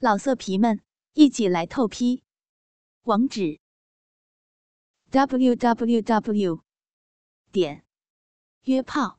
[0.00, 0.80] 老色皮们，
[1.14, 2.22] 一起来透批！
[3.02, 3.58] 网址
[5.10, 6.62] ：w w w
[7.50, 7.84] 点
[8.62, 9.18] 约炮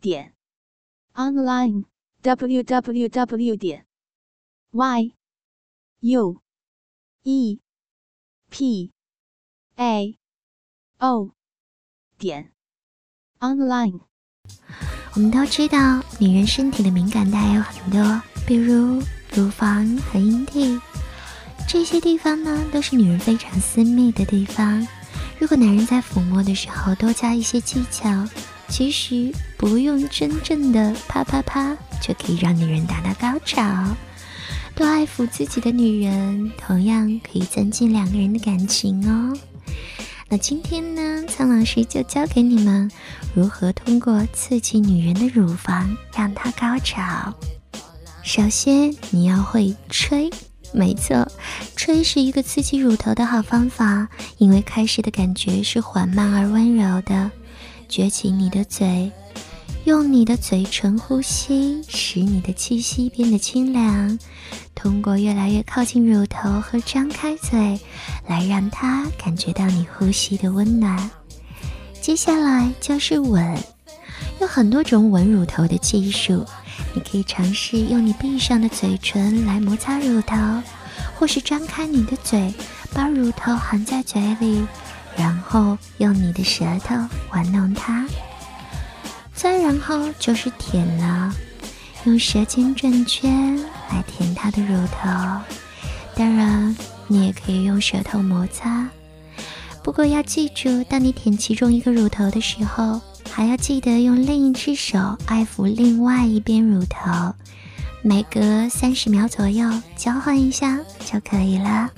[0.00, 0.34] 点
[1.12, 1.84] online
[2.22, 3.86] w w w 点
[4.72, 5.14] y
[6.00, 6.42] u
[7.22, 7.60] e
[8.50, 8.92] p
[9.76, 10.18] a
[10.98, 11.30] o
[12.18, 12.52] 点
[13.38, 14.00] online。
[15.14, 19.00] 我们都知道，女人身体的敏感带有很多，比如。
[19.34, 20.80] 乳房和阴蒂，
[21.66, 24.86] 这些地方呢，都是女人非常私密的地方。
[25.40, 28.28] 如果男人在抚摸的时候多加一些技巧，
[28.68, 33.62] 其实不用真正的啪啪啪，就可以让女人达到高潮。
[34.76, 39.36] 多爱抚自己的女人，同样可以增进两个人的感情哦。
[40.28, 42.90] 那今天呢，苍老师就教给你们
[43.34, 47.34] 如何通过刺激女人的乳房，让她高潮。
[48.24, 50.30] 首先，你要会吹，
[50.72, 51.30] 没错，
[51.76, 57.30] 吹是一个刺激乳头的好方法，因为开始的感觉是缓慢而温柔的。
[57.86, 59.12] 撅起你的嘴，
[59.84, 64.18] 用你的嘴唇呼吸，使你的气息变得清凉。
[64.74, 67.78] 通过越来越靠近乳头和张开嘴，
[68.26, 71.10] 来让它感觉到你呼吸的温暖。
[72.00, 73.54] 接下来就是吻，
[74.40, 76.42] 有很多种吻乳头的技术。
[76.94, 80.36] 你可以尝试用你闭上的嘴唇来摩擦乳头，
[81.16, 82.54] 或是张开你的嘴，
[82.92, 84.64] 把乳头含在嘴里，
[85.16, 86.94] 然后用你的舌头
[87.30, 88.06] 玩弄它。
[89.34, 91.34] 再然后就是舔了，
[92.04, 93.56] 用舌尖转圈
[93.90, 95.08] 来舔它的乳头。
[96.14, 96.76] 当然，
[97.08, 98.88] 你也可以用舌头摩擦。
[99.82, 103.00] 不过要记住，当你舔其中一个乳头的时候。
[103.36, 107.34] 还要记得用另一只手爱抚另外一边乳头，
[108.00, 111.90] 每隔三十秒左右交换一下就可以了。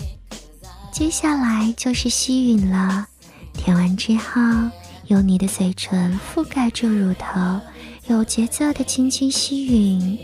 [0.91, 3.07] 接下来就是吸吮了，
[3.53, 4.41] 舔完之后，
[5.09, 7.61] 用你的嘴唇覆盖住乳头，
[8.07, 10.19] 有节奏的轻轻吸吮。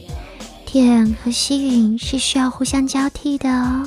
[0.65, 3.87] 舔和吸吮是需要互相交替的哦。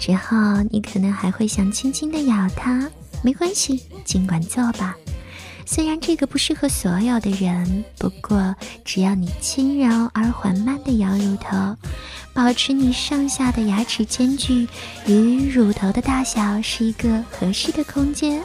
[0.00, 2.90] 之后你可能还会想轻轻的咬它，
[3.22, 4.96] 没关系，尽管做吧。
[5.74, 11.74] 虽然这个不适合所有的人，不过只要你轻柔而缓慢地咬乳头，
[12.34, 14.68] 保持你上下的牙齿间距
[15.06, 18.42] 与乳头的大小是一个合适的空间，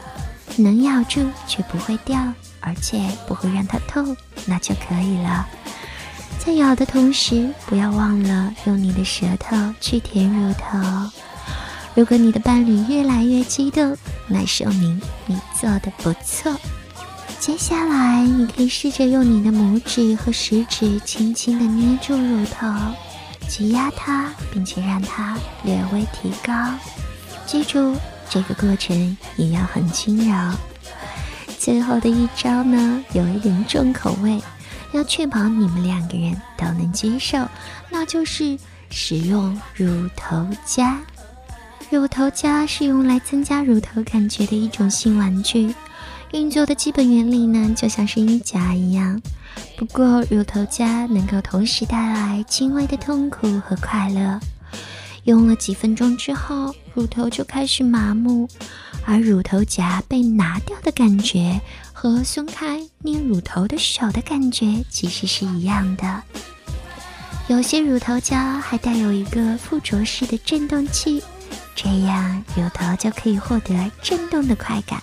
[0.56, 2.18] 能咬住却不会掉，
[2.60, 4.16] 而且不会让它痛，
[4.46, 5.46] 那就可以了。
[6.38, 10.78] 在咬的同时，不要忘了用你的舌头去舔乳头。
[11.94, 13.94] 如果你的伴侣越来越激动，
[14.26, 16.58] 那说明你做的不错。
[17.40, 22.66] 接下来，你可以试着用你的拇指和食指轻轻地捏住乳头，
[23.48, 26.52] 挤压它，并且让它略微提高。
[27.46, 27.94] 记住，
[28.28, 30.54] 这个过程也要很轻柔。
[31.58, 34.42] 最后的一招呢，有一点重口味，
[34.92, 37.48] 要确保你们两个人都能接受，
[37.88, 38.58] 那就是
[38.90, 40.98] 使用乳头夹。
[41.88, 45.72] 乳头夹是用来增加乳头感觉的一种性玩具。
[46.32, 49.20] 运作的基本原理呢，就像是衣夹一样。
[49.76, 54.38] 不过，乳头夹能够同时带来轻微的痛苦和快乐。
[55.24, 58.46] 用了几分钟之后，乳头就开始麻木，
[59.06, 61.60] 而乳头夹被拿掉的感觉
[61.92, 66.22] 和松开捏乳头的手的感觉其实是一样的。
[67.46, 71.22] 有些乳头夹还带有一个附着式的震动器，
[71.74, 75.00] 这样乳头就可以获得震动的快感。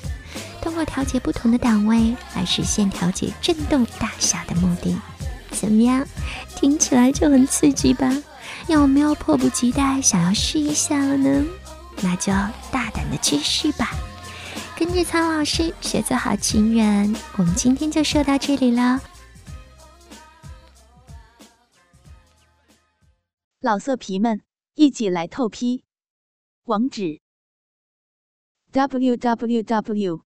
[0.65, 4.99] 通过调节不同的档位来实现调节震动大小的目的，
[5.51, 6.03] 怎么样？
[6.55, 8.11] 听起来就很刺激吧？
[8.67, 11.45] 有没有迫不及待想要试一下了呢？
[12.01, 12.33] 那就
[12.71, 13.91] 大胆的去试吧！
[14.75, 18.99] 跟着苍老师学做好情人，我们今天就说到这里了。
[23.61, 24.41] 老色皮们，
[24.73, 25.83] 一起来透批！
[26.63, 27.21] 网址
[28.71, 30.25] ：w w w.